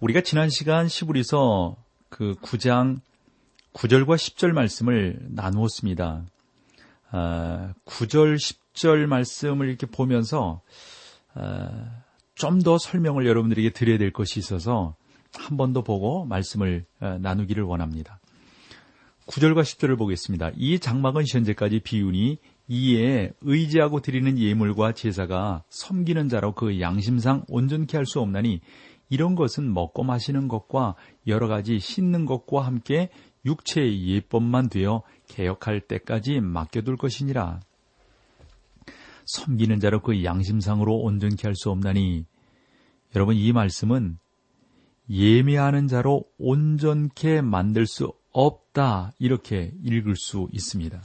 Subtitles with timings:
[0.00, 1.76] 우리가 지난 시간 시부리서
[2.08, 3.00] 그 9장
[3.72, 6.24] 9절과 10절 말씀을 나누었습니다.
[7.10, 10.60] 아, 9절, 10절 말씀을 이렇게 보면서
[11.34, 12.02] 아,
[12.34, 14.96] 좀더 설명을 여러분들에게 드려야 될 것이 있어서
[15.32, 18.20] 한 번 더 보고 말씀을 아, 나누기를 원합니다.
[19.26, 20.50] 9절과 10절을 보겠습니다.
[20.54, 28.06] 이 장막은 현재까지 비운이 이에 의지하고 드리는 예물과 제사가 섬기는 자로 그 양심상 온전케 할
[28.06, 28.60] 수 없나니
[29.14, 30.96] 이런 것은 먹고 마시는 것과
[31.28, 33.10] 여러 가지 씻는 것과 함께
[33.46, 37.60] 육체의 예법만 되어 개혁할 때까지 맡겨둘 것이니라.
[39.24, 42.26] 섬기는 자로 그 양심상으로 온전케 할 수 없나니
[43.14, 44.18] 여러분 이 말씀은
[45.08, 51.00] 예매하는 자로 온전케 만들 수 없다 이렇게 읽을 수 있습니다.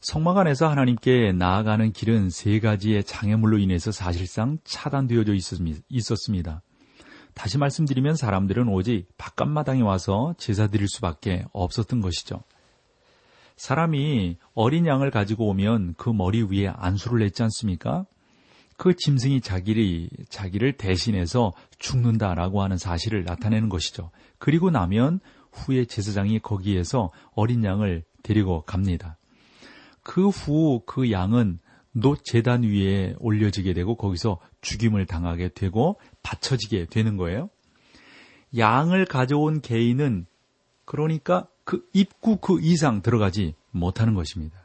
[0.00, 5.34] 성막 안에서 하나님께 나아가는 길은 세 가지의 장애물로 인해서 사실상 차단되어져
[5.90, 6.62] 있었습니다.
[7.34, 12.42] 다시 말씀드리면 사람들은 오직 바깥마당에 와서 제사 드릴 수밖에 없었던 것이죠.
[13.56, 18.06] 사람이 어린 양을 가지고 오면 그 머리 위에 안수를 냈지 않습니까?
[18.78, 24.10] 그 짐승이 자기를, 자기를 대신해서 죽는다라고 하는 사실을 나타내는 것이죠.
[24.38, 25.20] 그리고 나면
[25.52, 29.18] 후에 제사장이 거기에서 어린 양을 데리고 갑니다.
[30.02, 31.58] 그후그 그 양은
[31.92, 37.50] 노 재단 위에 올려지게 되고 거기서 죽임을 당하게 되고 바쳐지게 되는 거예요.
[38.56, 40.26] 양을 가져온 개인은
[40.84, 44.58] 그러니까 그 입구 그 이상 들어가지 못하는 것입니다.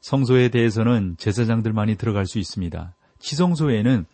[0.00, 2.94] 성소에 대해서는 제사장들만이 들어갈 수 있습니다.
[3.20, 4.04] 지성소에는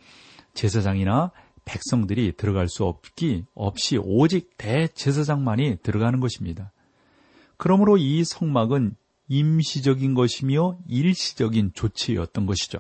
[0.53, 1.33] 제사장이나
[1.65, 6.73] 백성들이 들어갈 수 없기 없이 오직 대제사장만이 들어가는 것입니다.
[7.57, 8.97] 그러므로 이 성막은
[9.29, 12.79] 임시적인 것이며 일시적인 조치였던 것이죠.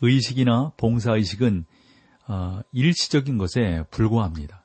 [0.00, 1.64] 의식이나 봉사의식은
[2.28, 4.64] 어, 일시적인 것에 불과합니다.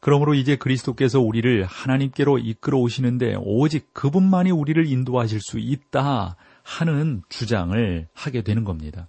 [0.00, 8.08] 그러므로 이제 그리스도께서 우리를 하나님께로 이끌어 오시는데 오직 그분만이 우리를 인도하실 수 있다 하는 주장을
[8.12, 9.08] 하게 되는 겁니다.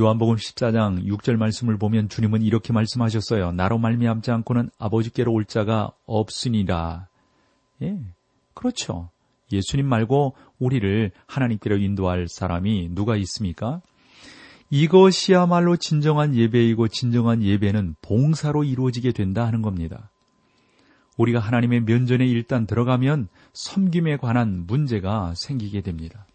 [0.00, 3.52] 요한복음 14장 6절 말씀을 보면 주님은 이렇게 말씀하셨어요.
[3.52, 7.08] 나로 말미암지 않고는 아버지께로 올 자가 없으니라.
[7.82, 7.98] 예.
[8.54, 9.10] 그렇죠.
[9.50, 13.80] 예수님 말고 우리를 하나님께로 인도할 사람이 누가 있습니까?
[14.70, 20.10] 이것이야말로 진정한 예배이고 진정한 예배는 봉사로 이루어지게 된다 하는 겁니다.
[21.18, 26.26] 우리가 하나님의 면전에 일단 들어가면 섬김에 관한 문제가 생기게 됩니다.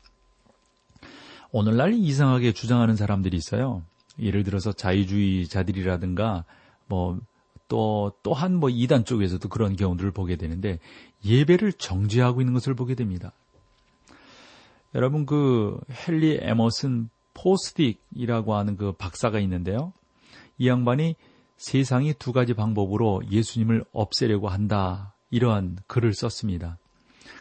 [1.51, 3.81] 오늘날 이상하게 주장하는 사람들이 있어요.
[4.19, 6.45] 예를 들어서 자유주의자들이라든가
[6.87, 7.19] 뭐
[7.67, 10.79] 또, 또한 뭐 이단 쪽에서도 그런 경우들을 보게 되는데
[11.25, 13.33] 예배를 정죄하고 있는 것을 보게 됩니다.
[14.95, 19.93] 여러분 그 헨리 에머슨 포스틱이라고 하는 그 박사가 있는데요.
[20.57, 21.15] 이 양반이
[21.57, 25.13] 세상이 두 가지 방법으로 예수님을 없애려고 한다.
[25.29, 26.77] 이러한 글을 썼습니다.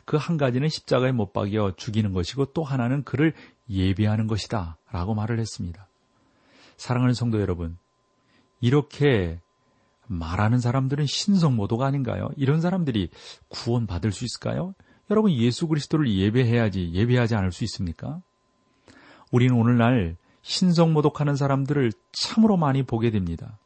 [0.05, 3.35] 그 한 가지는 십자가에 못 박여 죽이는 것이고 또 하나는 그를
[3.69, 4.79] 예배하는 것이다.
[4.91, 5.89] 라고 말을 했습니다.
[6.77, 7.77] 사랑하는 성도 여러분,
[8.61, 9.41] 이렇게
[10.07, 12.29] 말하는 사람들은 신성모도가 아닌가요?
[12.37, 13.11] 이런 사람들이
[13.49, 14.75] 구원받을 수 있을까요?
[15.11, 18.21] 여러분 예수 그리스도를 예배해야지 예배하지 않을 수 있습니까?
[19.31, 23.59] 우리는 오늘날 신성모독하는 사람들을 참으로 많이 보게 됩니다.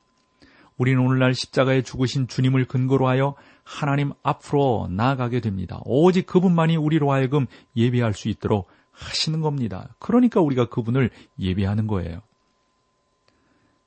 [0.79, 3.35] 우리는 오늘날 십자가에 죽으신 주님을 근거로 하여
[3.65, 5.81] 하나님 앞으로 나아가게 됩니다.
[5.85, 7.47] 오직 그분만이 우리로 하여금
[7.77, 9.95] 예배할 수 있도록 하시는 겁니다.
[9.99, 12.23] 그러니까 우리가 그분을 예배하는 거예요.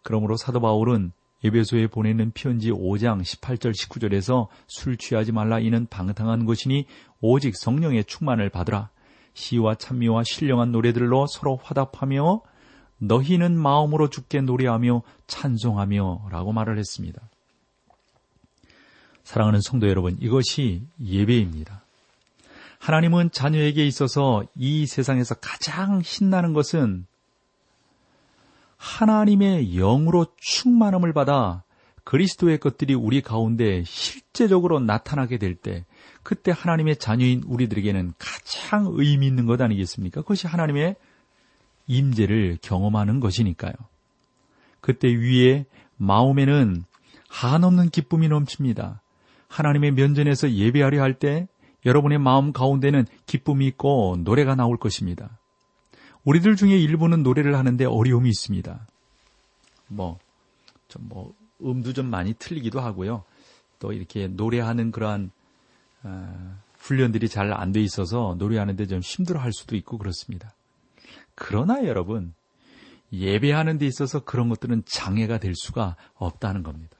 [0.03, 6.85] 그러므로 사도 바울은 예배소에 보내는 편지 5장 18절 19절에서 술 취하지 말라 이는 방탕한 것이니
[7.21, 8.89] 오직 성령의 충만을 받으라.
[9.33, 12.41] 시와 찬미와 신령한 노래들로 서로 화답하며
[12.99, 17.21] 너희는 마음으로 죽게 노래하며 찬송하며 라고 말을 했습니다.
[19.23, 21.83] 사랑하는 성도 여러분, 이것이 예배입니다.
[22.79, 27.05] 하나님은 자녀에게 있어서 이 세상에서 가장 신나는 것은
[28.83, 31.63] 하나님의 영으로 충만함을 받아
[32.03, 35.85] 그리스도의 것들이 우리 가운데 실제적으로 나타나게 될 때,
[36.21, 40.21] 그때 하나님의 자녀인 우리들에게는 가장 의미 있는 것 아니겠습니까?
[40.21, 40.97] 그것이 하나님의
[41.87, 43.73] 임재를 경험하는 것이니까요.
[44.81, 45.65] 그때 위에
[45.95, 46.83] 마음에는
[47.29, 49.01] 한없는 기쁨이 넘칩니다.
[49.47, 51.47] 하나님의 면전에서 예배하려 할 때
[51.85, 55.37] 여러분의 마음 가운데는 기쁨이 있고 노래가 나올 것입니다.
[56.25, 58.87] 우리들 중에 일부는 노래를 하는데 어려움이 있습니다.
[59.87, 60.19] 뭐,
[60.87, 63.23] 좀 뭐, 음도 좀 많이 틀리기도 하고요.
[63.79, 65.31] 또 이렇게 노래하는 그러한,
[66.03, 70.53] 어, 훈련들이 잘 안 돼 있어서 노래하는데 좀 힘들어 할 수도 있고 그렇습니다.
[71.35, 72.33] 그러나 여러분,
[73.11, 76.97] 예배하는 데 있어서 그런 것들은 장애가 될 수가 없다는 겁니다.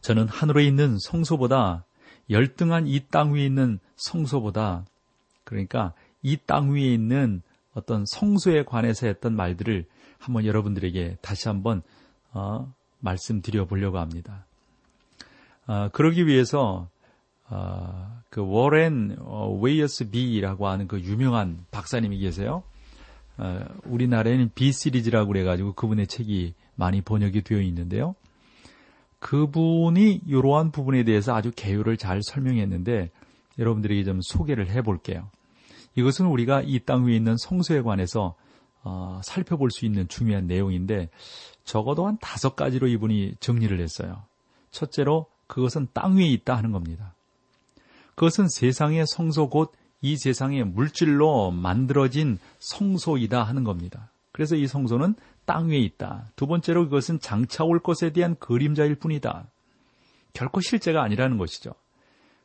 [0.00, 1.84] 저는 하늘에 있는 성소보다
[2.30, 4.84] 열등한 이 땅 위에 있는 성소보다
[5.44, 5.92] 그러니까
[6.22, 7.42] 이 땅 위에 있는
[7.78, 9.86] 어떤 성소에 관해서 했던 말들을
[10.18, 11.82] 한번 여러분들에게 다시 한번
[12.32, 14.46] 어, 말씀드려 보려고 합니다.
[15.66, 16.88] 어, 그러기 위해서
[17.48, 22.62] 어, 그 워렌 어, 위어스비라고 하는 그 유명한 박사님이 계세요.
[23.36, 28.16] 어, 우리나라에는 Be 시리즈라고 그래가지고 그분의 책이 많이 번역이 되어 있는데요.
[29.20, 33.10] 그분이 이러한 부분에 대해서 아주 개요를 잘 설명했는데
[33.58, 35.30] 여러분들에게 좀 소개를 해볼게요.
[35.94, 38.34] 이것은 우리가 이 땅 위에 있는 성소에 관해서
[38.82, 41.10] 어, 살펴볼 수 있는 중요한 내용인데
[41.64, 44.22] 적어도 한 다섯 가지로 이분이 정리를 했어요.
[44.70, 47.14] 첫째로 그것은 땅 위에 있다 하는 겁니다.
[48.14, 54.10] 그것은 세상의 성소 곧 이 세상의 물질로 만들어진 성소이다 하는 겁니다.
[54.32, 56.26] 그래서 이 성소는 땅 위에 있다.
[56.36, 59.48] 두 번째로 그것은 장차 올 것에 대한 그림자일 뿐이다.
[60.34, 61.72] 결코 실제가 아니라는 것이죠.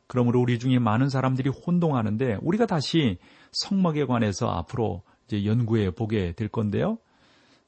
[0.06, 3.18] 그러므로 우리 중에 많은 사람들이 혼동하는데 우리가 다시
[3.52, 6.98] 성막에 관해서 앞으로 이제 연구해 보게 될 건데요.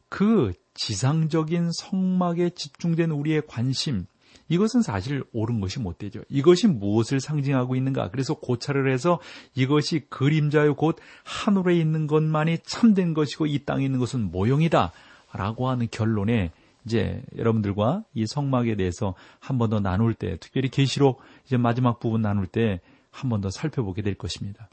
[0.08, 4.06] 그 지상적인 성막에 집중된 우리의 관심,
[4.48, 6.20] 이것은 사실 옳은 것이 못 되죠.
[6.28, 8.10] 이것이 무엇을 상징하고 있는가?
[8.10, 9.18] 그래서 고찰을 해서
[9.54, 14.92] 이것이 그림자요 곧 하늘에 있는 것만이 참된 것이고 이 땅에 있는 것은 모형이다.
[15.32, 16.52] 라고 하는 결론에
[16.86, 22.22] 이제 여러분들과 이 성막에 대해서 한 번 더 나눌 때, 특별히 계시록 이제 마지막 부분
[22.22, 22.80] 나눌 때
[23.12, 24.68] 한 번 더 살펴보게 될 것입니다.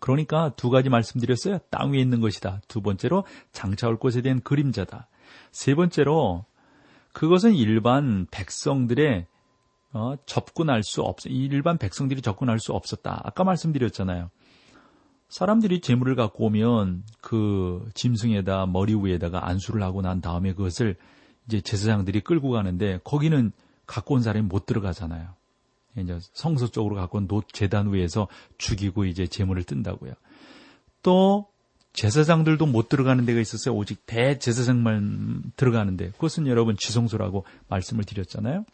[0.00, 1.58] 그러니까 두 가지 말씀드렸어요.
[1.70, 2.60] 땅 위에 있는 것이다.
[2.68, 5.08] 두 번째로 장차 올 것에 대한 그림자다.
[5.50, 6.44] 세 번째로
[7.12, 9.26] 그것은 일반 백성들의
[9.92, 13.22] 어, 접근할 수 없, 일반 백성들이 접근할 수 없었다.
[13.24, 14.30] 아까 말씀드렸잖아요.
[15.28, 20.96] 사람들이 재물을 갖고 오면 그 짐승에다 머리 위에다가 안수를 하고 난 다음에 그것을
[21.46, 23.52] 이제 제사장들이 끌고 가는데 거기는
[23.86, 25.28] 갖고 온 사람이 못 들어가잖아요.
[25.96, 30.14] 이제 성소 쪽으로 갖고 온 재단 위에서 죽이고 이제 재물을 뜬다고요.
[31.02, 31.46] 또
[31.92, 33.74] 제사장들도 못 들어가는 데가 있었어요.
[33.74, 38.64] 오직 대제사장만 들어가는데 그것은 여러분 지성소라고 말씀을 드렸잖아요.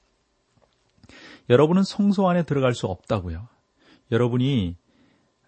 [1.49, 3.49] 여러분은 성소 안에 들어갈 수 없다고요.
[4.11, 4.77] 여러분이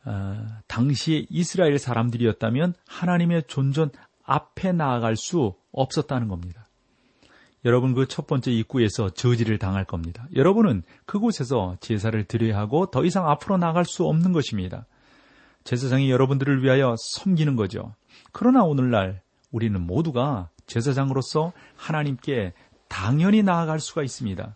[0.06, 3.91] 어, 당시에 이스라엘 사람들이었다면 하나님의 존전
[4.25, 6.67] 앞에 나아갈 수 없었다는 겁니다.
[7.64, 10.29] 여러분 그 첫 번째 입구에서 저지를 당할 겁니다.
[10.37, 14.87] 여러분은 그곳에서 제사를 드려야 하고 더 이상 앞으로 나갈 수 없는 것입니다.
[15.64, 17.93] 제사장이 여러분들을 위하여 섬기는 거죠.
[18.31, 19.20] 그러나 오늘날
[19.50, 22.53] 우리는 모두가 제사장으로서 하나님께
[22.87, 24.55] 당연히 나아갈 수가 있습니다.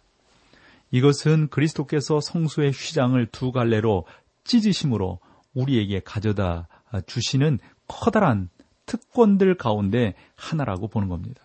[0.93, 4.06] 이것은 그리스도께서 성소의 휘장을 두 갈래로
[4.44, 5.19] 찢으심으로
[5.55, 6.69] 우리에게 가져다
[7.06, 7.58] 주시는
[7.88, 8.49] 커다란
[8.87, 11.42] 특권들 가운데 하나라고 보는 겁니다.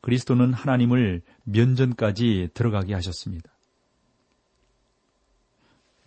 [0.00, 3.50] 그리스도는 하나님을 면전까지 들어가게 하셨습니다.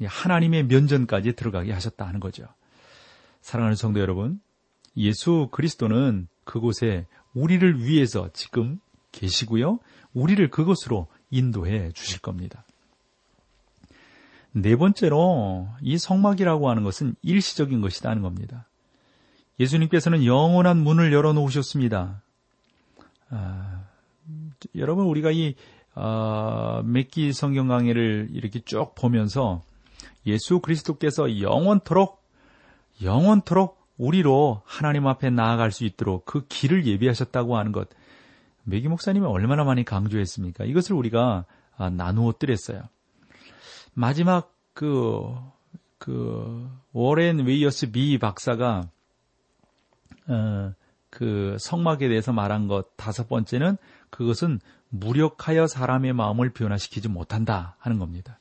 [0.03, 2.45] 하나님의 면전까지 들어가게 하셨다 하는 거죠.
[3.41, 4.41] 사랑하는 성도 여러분,
[4.97, 8.79] 예수 그리스도는 그곳에 우리를 위해서 지금
[9.11, 9.79] 계시고요.
[10.13, 12.65] 우리를 그곳으로 인도해 주실 겁니다.
[14.57, 18.69] 네 번째로 이 성막이라고 하는 것은 일시적인 것이다 하는 겁니다.
[19.59, 22.21] 예수님께서는 영원한 문을 열어놓으셨습니다.
[23.31, 23.83] 아,
[24.75, 25.55] 여러분 우리가 이
[25.93, 29.61] 어, 몇기 성경 강의를 이렇게 쭉 보면서
[30.25, 32.23] 예수 그리스도께서 영원토록
[33.01, 37.89] 영원토록 우리로 하나님 앞에 나아갈 수 있도록 그 길을 예비하셨다고 하는 것.
[38.63, 40.63] 맥기 목사님이 얼마나 많이 강조했습니까?
[40.63, 41.43] 이것을 우리가
[41.75, 42.83] 아, 나누어 드렸어요.
[43.95, 45.33] 마지막 그,
[45.97, 48.89] 그, 워렌 위어스비 박사가,
[50.27, 50.73] 어,
[51.09, 53.77] 그 성막에 대해서 말한 것 다섯 번째는
[54.09, 54.59] 그것은
[54.89, 58.39] 무력하여 사람의 마음을 변화시키지 못한다 하는 겁니다.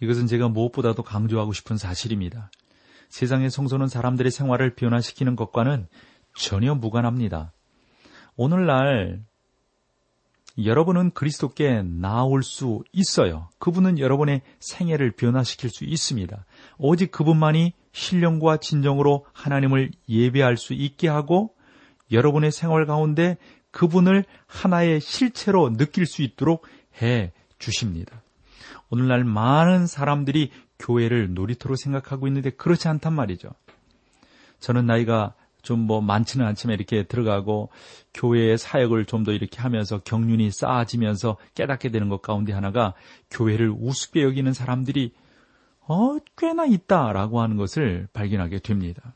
[0.00, 2.50] 이것은 제가 무엇보다도 강조하고 싶은 사실입니다.
[3.08, 5.88] 세상의 성소는 사람들의 생활을 변화시키는 것과는
[6.36, 7.52] 전혀 무관합니다.
[8.36, 9.24] 오늘날
[10.64, 13.48] 여러분은 그리스도께 나올 수 있어요.
[13.58, 16.44] 그분은 여러분의 생애를 변화시킬 수 있습니다.
[16.78, 21.54] 오직 그분만이 신령과 진정으로 하나님을 예배할 수 있게 하고
[22.10, 23.36] 여러분의 생활 가운데
[23.70, 26.66] 그분을 하나의 실체로 느낄 수 있도록
[27.02, 28.22] 해 주십니다.
[28.88, 33.50] 오늘날 많은 사람들이 교회를 놀이터로 생각하고 있는데 그렇지 않단 말이죠.
[34.60, 35.34] 저는 나이가
[35.66, 37.68] 좀 뭐 많지는 않지만 이렇게 들어가고
[38.14, 42.94] 교회의 사역을 좀 더 이렇게 하면서 경륜이 쌓아지면서 깨닫게 되는 것 가운데 하나가
[43.30, 45.12] 교회를 우습게 여기는 사람들이
[45.88, 49.14] 어, 꽤나 있다라고 하는 것을 발견하게 됩니다.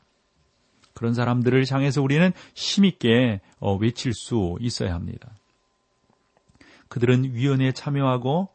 [0.93, 5.29] 그런 사람들을 향해서 우리는 힘있게 어, 외칠 수 있어야 합니다.
[6.89, 8.49] 그들은 위원회에 참여하고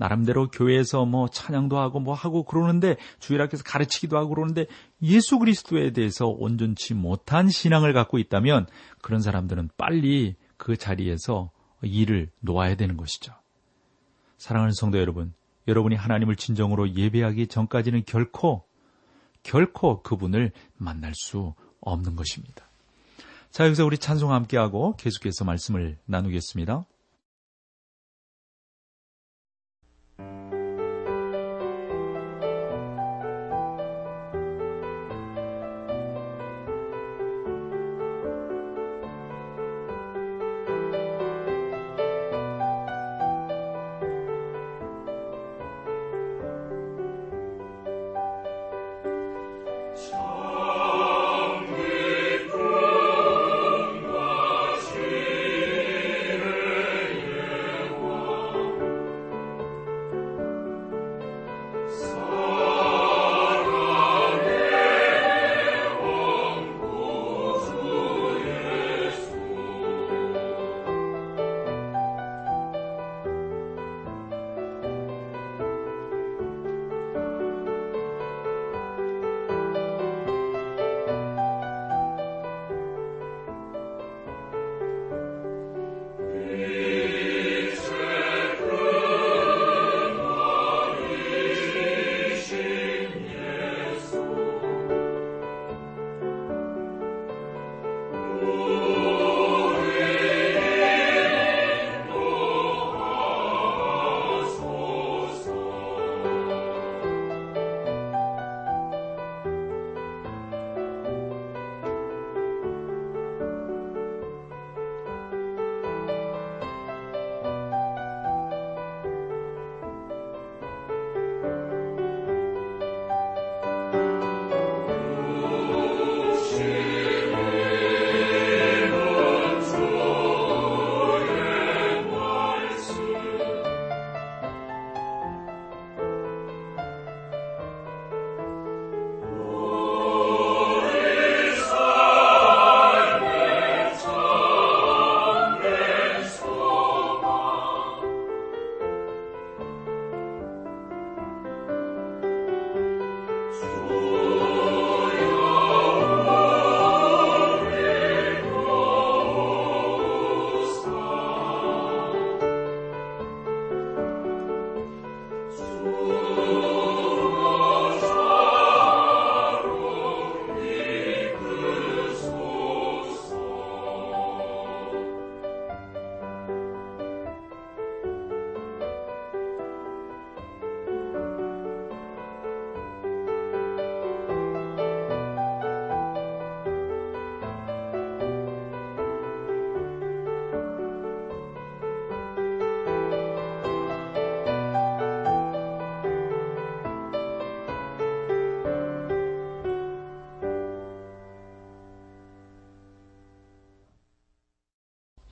[0.00, 4.64] 나름대로 교회에서 뭐 찬양도 하고 뭐 하고 그러는데 주일학교에서 가르치기도 하고 그러는데
[5.02, 8.66] 예수 그리스도에 대해서 온전치 못한 신앙을 갖고 있다면
[9.02, 11.50] 그런 사람들은 빨리 그 자리에서
[11.82, 13.34] 일을 놓아야 되는 것이죠.
[14.38, 15.34] 사랑하는 성도 여러분,
[15.68, 18.64] 여러분이 하나님을 진정으로 예배하기 전까지는 결코
[19.42, 22.70] 결코 그분을 만날 수 없는 것입니다.
[23.50, 26.86] 자, 여기서 우리 찬송 함께하고 계속해서 말씀을 나누겠습니다.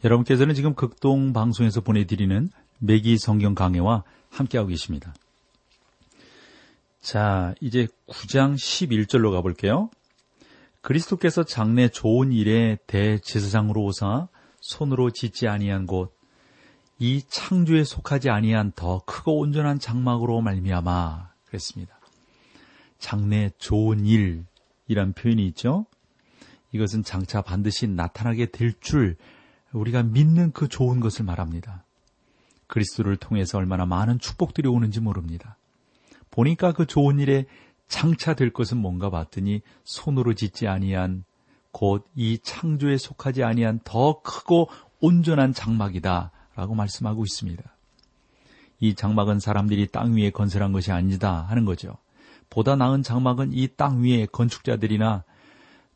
[0.09, 5.15] 여러분께서는 지금 극동 방송에서 보내드리는 매기 성경 강해와 함께하고 계십니다.
[7.03, 9.91] 자, 이제 9장 11절로 가볼게요.
[10.81, 14.29] 그리스도께서 장래 좋은 일에 대제사장으로 오사
[14.61, 16.17] 손으로 짓지 아니한 곳,
[16.99, 22.01] 이 창조에 속하지 아니한 더 크고 온전한 장막으로 말미암아 그랬습니다.
[22.99, 25.85] 장래 좋은 일이란 표현이 있죠.
[26.73, 29.17] 이것은 장차 반드시 나타나게 될 줄
[29.73, 31.85] 우리가 믿는 그 좋은 것을 말합니다.
[32.67, 35.57] 그리스도를 통해서 얼마나 많은 축복들이 오는지 모릅니다.
[36.31, 37.47] 보니까 그 좋은 일에
[37.89, 41.25] 장차될 것은 뭔가 봤더니 손으로 짓지 아니한
[41.73, 44.69] 곧 이 창조에 속하지 아니한 더 크고
[45.01, 47.63] 온전한 장막이다라고 말씀하고 있습니다.
[48.81, 51.97] 이 장막은 사람들이 땅 위에 건설한 것이 아니다 하는 거죠.
[52.51, 55.25] 보다 나은 장막은 이 땅 위에 건축자들이나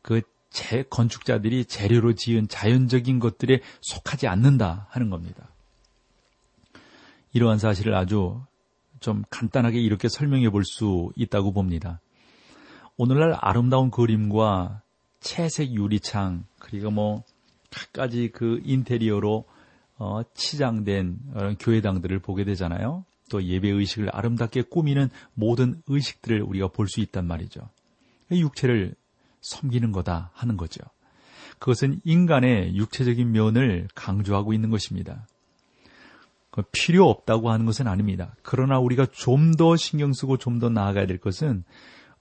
[0.01, 0.21] 그
[0.53, 5.49] 재, 건축자들이 재료로 지은 자연적인 것들에 속하지 않는다 하는 겁니다.
[7.33, 8.39] 이러한 사실을 아주
[8.99, 11.99] 좀 간단하게 이렇게 설명해 볼 수 있다고 봅니다.
[12.95, 14.83] 오늘날 아름다운 그림과
[15.19, 17.23] 채색 유리창 그리고 뭐
[17.71, 19.45] 갖가지 그 인테리어로
[19.97, 23.05] 어, 치장된 교회당들을 보게 되잖아요.
[23.31, 27.67] 또 예배 의식을 아름답게 꾸미는 모든 의식들을 우리가 볼 수 있단 말이죠.
[28.31, 28.93] 육체를
[29.43, 30.81] 섬기는 거다 하는 거죠.
[31.59, 35.27] 그것은 인간의 육체적인 면을 강조하고 있는 것입니다.
[36.49, 38.35] 그 필요 없다고 하는 것은 아닙니다.
[38.41, 41.63] 그러나 우리가 좀 더 신경 쓰고 좀 더 나아가야 될 것은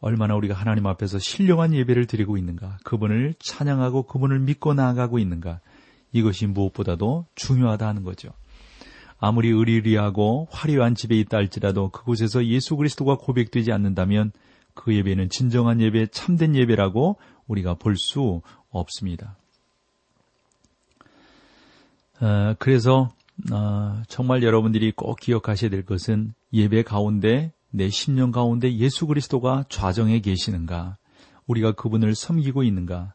[0.00, 5.60] 얼마나 우리가 하나님 앞에서 신령한 예배를 드리고 있는가, 그분을 찬양하고 그분을 믿고 나아가고 있는가,
[6.12, 8.30] 이것이 무엇보다도 중요하다 하는 거죠.
[9.18, 14.32] 아무리 의리의리하고 화려한 집에 있다 할지라도 그곳에서 예수 그리스도가 고백되지 않는다면
[14.74, 19.36] 그 예배는 진정한 예배, 참된 예배라고 우리가 볼 수 없습니다.
[22.20, 23.10] 어, 그래서
[23.50, 30.20] 어, 정말 여러분들이 꼭 기억하셔야 될 것은 예배 가운데 내 심령 가운데 예수 그리스도가 좌정에
[30.20, 30.98] 계시는가,
[31.46, 33.14] 우리가 그분을 섬기고 있는가,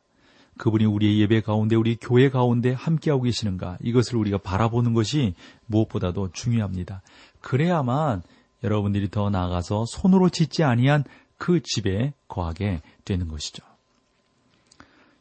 [0.58, 5.36] 그분이 우리의 예배 가운데 우리 교회 가운데 함께하고 계시는가 이것을 우리가 바라보는 것이
[5.68, 7.02] 무엇보다도 중요합니다.
[7.42, 8.24] 그래야만
[8.64, 11.04] 여러분들이 더 나아가서 손으로 짓지 아니한
[11.38, 13.64] 그 집에 거하게 되는 것이죠.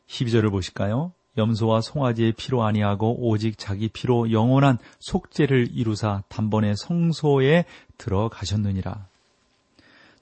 [0.08, 1.12] 12절을 보실까요?
[1.36, 7.66] 염소와 송아지의 피로 아니하고 오직 자기 피로 영원한 속죄를 이루사 단번에 성소에
[7.98, 9.06] 들어가셨느니라.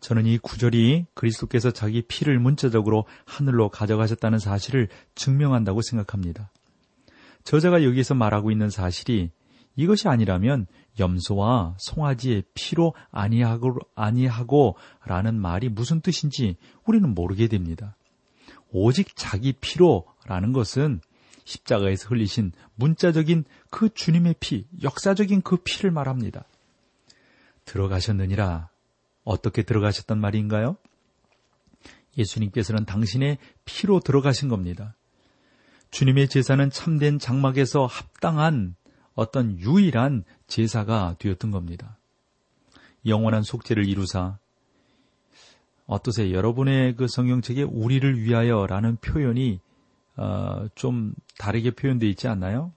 [0.00, 6.50] 저는 이 구절이 그리스도께서 자기 피를 문자적으로 하늘로 가져가셨다는 사실을 증명한다고 생각합니다.
[7.44, 9.30] 저자가 여기에서 말하고 있는 사실이
[9.76, 10.66] 이것이 아니라면
[10.98, 17.96] 염소와 송아지의 피로 아니하고, 아니하고 라는 말이 무슨 뜻인지 우리는 모르게 됩니다.
[18.70, 21.00] 오직 자기 피로라는 것은
[21.44, 26.44] 십자가에서 흘리신 문자적인 그 주님의 피, 역사적인 그 피를 말합니다.
[27.64, 28.68] 들어가셨느니라.
[29.24, 30.76] 어떻게 들어가셨단 말인가요?
[32.16, 34.94] 예수님께서는 당신의 피로 들어가신 겁니다.
[35.90, 38.74] 주님의 제사는 참된 장막에서 합당한
[39.14, 41.98] 어떤 유일한 제사가 되었던 겁니다.
[43.06, 44.38] 영원한 속죄를 이루사
[45.86, 46.34] 어떠세요?
[46.34, 49.60] 여러분의 그 성경책에 우리를 위하여라는 표현이
[50.16, 52.72] 어, 좀 다르게 표현되어 있지 않나요?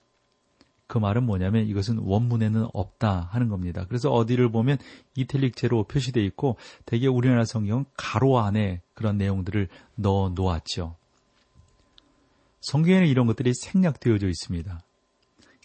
[0.88, 3.86] 그 말은 뭐냐면 이것은 원문에는 없다 하는 겁니다.
[3.88, 4.78] 그래서 어디를 보면
[5.16, 10.96] 이탈릭체로 표시되어 있고 대개 우리나라 성경 가로 안에 그런 내용들을 넣어 놓았죠.
[12.62, 14.80] 성경에는 이런 것들이 생략되어져 있습니다.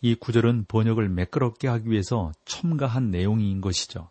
[0.02, 4.10] 이 구절은 번역을 매끄럽게 하기 위해서 첨가한 내용인 것이죠.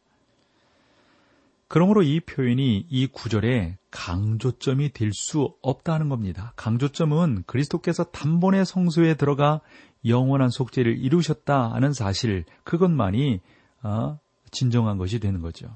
[1.67, 6.53] 그러므로 이 표현이 이 구절에 강조점이 될 수 없다는 겁니다.
[6.55, 9.61] 강조점은 그리스도께서 단번에 성소에 들어가
[10.05, 13.39] 영원한 속죄를 이루셨다 하는 사실 그것만이
[13.83, 14.19] 어,
[14.51, 15.75] 진정한 것이 되는 거죠.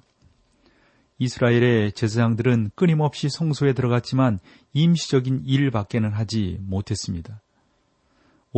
[1.17, 4.39] 이스라엘의 제사장들은 끊임없이 성소에 들어갔지만
[4.73, 7.41] 임시적인 일밖에는 하지 못했습니다.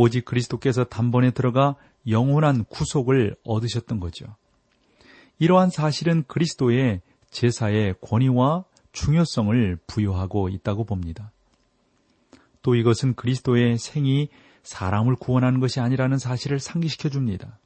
[0.00, 1.74] 오직 그리스도께서 단번에 들어가
[2.06, 4.36] 영원한 구속을 얻으셨던 거죠.
[5.40, 11.32] 이러한 사실은 그리스도의 제사의 권위와 중요성을 부여하고 있다고 봅니다.
[12.62, 14.28] 또 이것은 그리스도의 생이
[14.62, 17.58] 사람을 구원하는 것이 아니라는 사실을 상기시켜 줍니다.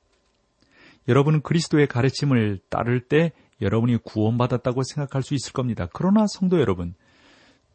[1.08, 5.86] 여러분은 그리스도의 가르침을 따를 때 여러분이 구원받았다고 생각할 수 있을 겁니다.
[5.92, 6.94] 그러나 성도 여러분,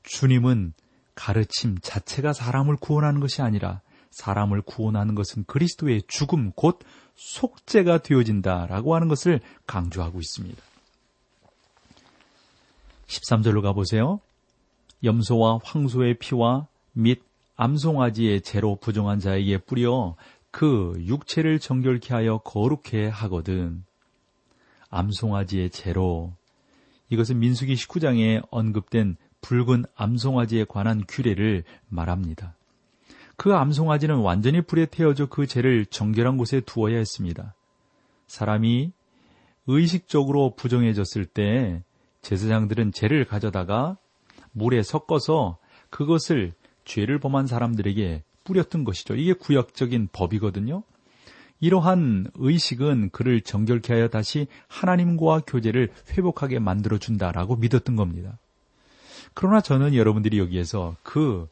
[0.01, 0.73] 주님은
[1.13, 6.79] 가르침 자체가 사람을 구원하는 것이 아니라 사람을 구원하는 것은 그리스도의 죽음 곧
[7.15, 10.61] 속죄가 되어진다라고 하는 것을 강조하고 있습니다.
[13.07, 14.19] 13절로 가보세요.
[15.03, 17.21] 염소와 황소의 피와 및
[17.55, 20.15] 암송아지의 죄로 부정한 자에게 뿌려
[20.51, 23.83] 그 육체를 정결케 하여 거룩해 하거든.
[24.89, 26.33] 암송아지의 죄로
[27.09, 32.56] 이것은 민수기 19장에 언급된 붉은 암송아지에 관한 규례를 말합니다.
[33.37, 37.53] 그 암송아지는 완전히 불에 태워져 그 죄를 정결한 곳에 두어야 했습니다.
[38.25, 38.91] 사람이
[39.67, 41.83] 의식적으로 부정해졌을 때
[42.23, 43.97] 제사장들은 죄를 가져다가
[44.51, 45.57] 물에 섞어서
[45.89, 49.15] 그것을 죄를 범한 사람들에게 뿌렸던 것이죠.
[49.15, 50.83] 이게 구약적인 법이거든요.
[51.59, 58.37] 이러한 의식은 그를 정결케 하여 다시 하나님과 교제를 회복하게 만들어준다라고 믿었던 겁니다.
[59.33, 61.47] 그러나 저는 여러분들이 여기에서 그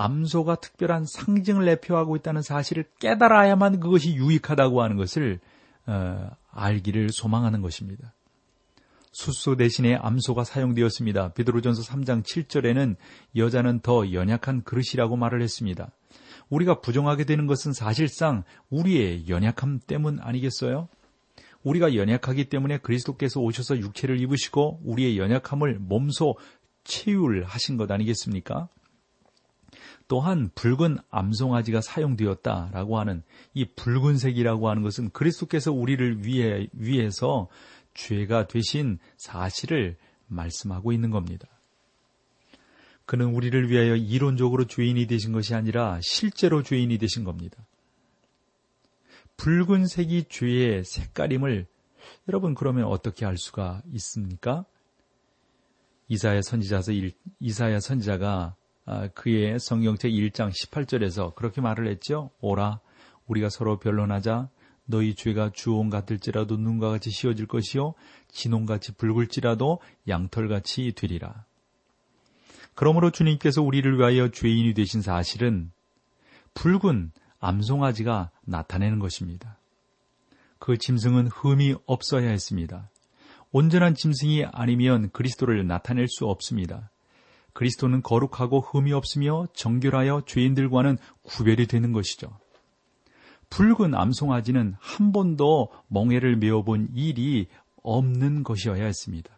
[0.00, 5.40] 암소가 특별한 상징을 내표하고 있다는 사실을 깨달아야만 그것이 유익하다고 하는 것을
[5.86, 8.14] 어, 알기를 소망하는 것입니다.
[9.12, 11.34] 숫소 대신에 암소가 사용되었습니다.
[11.34, 12.96] 베드로전서 3장 7절에는
[13.36, 15.90] 여자는 더 연약한 그릇이라고 말을 했습니다.
[16.48, 20.88] 우리가 부정하게 되는 것은 사실상 우리의 연약함 때문 아니겠어요?
[21.62, 26.36] 우리가 연약하기 때문에 그리스도께서 오셔서 육체를 입으시고 우리의 연약함을 몸소
[26.84, 28.68] 치유하신 것 아니겠습니까?
[30.10, 33.22] 또한 붉은 암송아지가 사용되었다라고 하는
[33.54, 37.46] 이 붉은색이라고 하는 것은 그리스도께서 우리를 위해 위해서
[37.94, 39.96] 죄가 되신 사실을
[40.26, 41.46] 말씀하고 있는 겁니다.
[43.06, 47.64] 그는 우리를 위하여 이론적으로 죄인이 되신 것이 아니라 실제로 죄인이 되신 겁니다.
[49.36, 51.68] 붉은색이 죄의 색깔임을
[52.28, 54.64] 여러분 그러면 어떻게 알 수가 있습니까?
[56.08, 56.90] 이사야 선지자서
[57.38, 58.59] 이사야 선지자가 아,
[59.14, 62.30] 그의 성경책 1장 18절에서 그렇게 말을 했죠.
[62.40, 62.80] 오라
[63.26, 64.48] 우리가 서로 변론하자
[64.86, 67.94] 너희 죄가 주홍 같을지라도 눈과 같이 씌어질 것이요
[68.28, 71.44] 진홍같이 붉을지라도 양털같이 되리라.
[72.74, 75.70] 그러므로 주님께서 우리를 위하여 죄인이 되신 사실은
[76.54, 79.58] 붉은 암송아지가 나타내는 것입니다.
[80.58, 82.90] 그 짐승은 흠이 없어야 했습니다.
[83.52, 86.90] 온전한 짐승이 아니면 그리스도를 나타낼 수 없습니다.
[87.52, 92.38] 그리스도는 거룩하고 흠이 없으며 정결하여 죄인들과는 구별이 되는 것이죠.
[93.50, 97.48] 붉은 암송아지는 한 번도 멍해를 메어본 일이
[97.82, 99.30] 없는 것이어야 했습니다.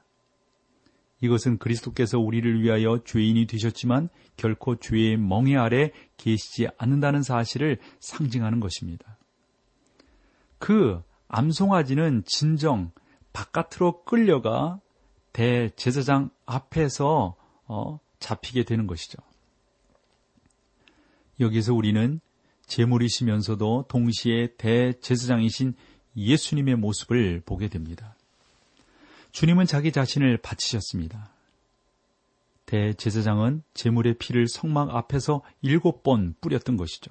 [1.23, 9.19] 이것은 그리스도께서 우리를 위하여 죄인이 되셨지만 결코 죄의 멍해 아래 계시지 않는다는 사실을 상징하는 것입니다.
[10.59, 12.91] 그 암송아지는 진정
[13.33, 14.81] 바깥으로 끌려가
[15.33, 19.19] 대제사장 앞에서 어, 잡히게 되는 것이죠.
[21.41, 22.21] 여기서 우리는
[22.67, 25.75] 제물이시면서도 동시에 대제사장이신
[26.17, 28.17] 예수님의 모습을 보게 됩니다.
[29.33, 31.31] 주님은 자기 자신을 바치셨습니다.
[32.67, 37.11] 대제사장은 제물의 피를 성막 앞에서 일곱 번 뿌렸던 것이죠.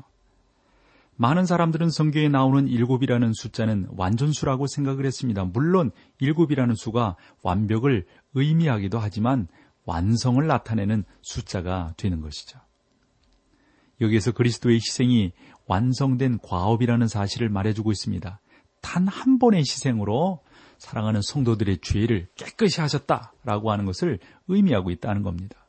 [1.16, 5.44] 많은 사람들은 성경에 나오는 일곱이라는 숫자는 완전수라고 생각을 했습니다.
[5.46, 9.48] 물론 일곱이라는 수가 완벽을 의미하기도 하지만
[9.86, 12.60] 완성을 나타내는 숫자가 되는 것이죠.
[14.00, 15.32] 여기에서 그리스도의 희생이
[15.68, 18.40] 완성된 과업이라는 사실을 말해주고 있습니다.
[18.82, 20.42] 단 한 번의 희생으로
[20.78, 25.68] 사랑하는 성도들의 죄를 깨끗이 하셨다라고 하는 것을 의미하고 있다는 겁니다.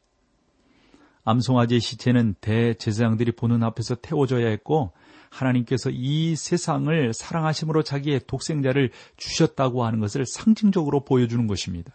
[1.24, 4.92] 암송아지의 시체는 대제사장들이 보는 앞에서 태워져야 했고
[5.30, 11.92] 하나님께서 이 세상을 사랑하심으로 자기의 독생자를 주셨다고 하는 것을 상징적으로 보여주는 것입니다.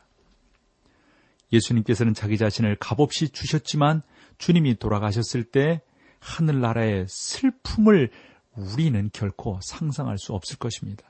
[1.52, 4.02] 예수님께서는 자기 자신을 값없이 주셨지만
[4.38, 5.82] 주님이 돌아가셨을 때
[6.20, 8.12] 하늘나라의 슬픔을
[8.56, 11.04] 우리는 결코 상상할 수 없을 것입니다.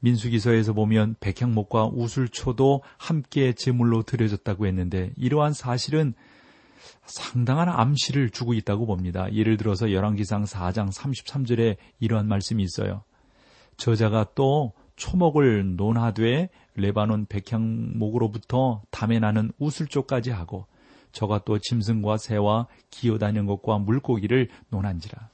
[0.00, 6.14] 민수기서에서 보면 백향목과 우술초도 함께 제물로 드려졌다고 했는데 이러한 사실은
[7.04, 9.32] 상당한 암시를 주고 있다고 봅니다.
[9.32, 13.02] 예를 들어서 열왕기상 4장 33절에 이러한 말씀이 있어요.
[13.76, 20.66] 저자가 또 초목을 논하되 레바논 백향목으로부터 담에 나는 우슬쪽까지 하고
[21.12, 25.30] 저가 또 짐승과 새와 기어다니는 것과 물고기를 논한지라.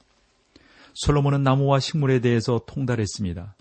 [0.93, 3.55] 솔로몬은 나무와 식물에 대해서 통달했습니다.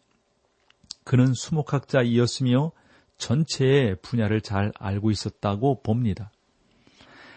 [1.03, 2.71] 그는 수목학자이었으며
[3.19, 6.31] 전체의 분야를 잘 알고 있었다고 봅니다.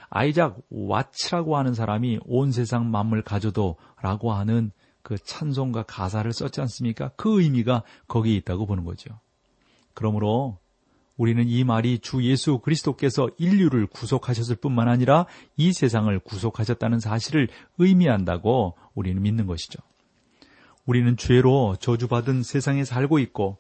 [0.10, 4.71] 아이작 와치라고 하는 사람이 온 세상 만물 가져도 라고 하는
[5.08, 7.12] 그 찬송과 가사를 썼지 않습니까?
[7.15, 9.17] 그 의미가 거기에 있다고 보는 거죠.
[9.93, 10.58] 그러므로
[11.15, 18.76] 우리는 이 말이 주 예수 그리스도께서 인류를 구속하셨을 뿐만 아니라 이 세상을 구속하셨다는 사실을 의미한다고
[18.96, 19.80] 우리는 믿는 것이죠.
[20.86, 23.60] 우리는 죄로 저주받은 세상에 살고 있고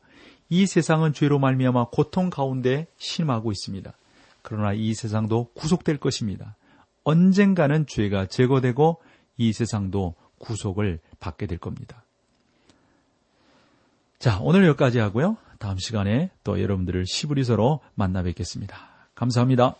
[0.49, 3.93] 이 세상은 죄로 말미암아 고통 가운데 심하고 있습니다.
[4.41, 6.57] 그러나 이 세상도 구속될 것입니다.
[7.05, 9.01] 언젠가는 죄가 제거되고
[9.37, 12.03] 이 세상도 구속을 받게 될 겁니다.
[14.19, 15.37] 자, 오늘 여기까지 하고요.
[15.59, 18.77] 다음 시간에 또 여러분들을 히브리서로 만나 뵙겠습니다.
[19.15, 19.75] 감사합니다.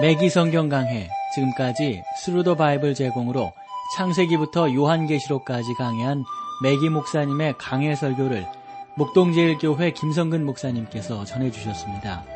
[0.00, 3.52] 맥기 성경 강해 지금까지 Thru the Bible 제공으로
[3.96, 6.24] 창세기부터 요한계시록까지 강해한
[6.62, 8.46] 맥기 목사님의 강해 설교를
[8.96, 12.35] 목동제일교회 김성근 목사님께서 전해주셨습니다.